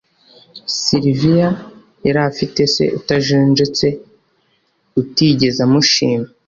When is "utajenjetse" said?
2.99-3.87